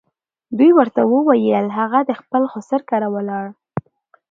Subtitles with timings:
[0.57, 3.45] دوی ورته وویل هغه د خپل خسر کره ولاړ.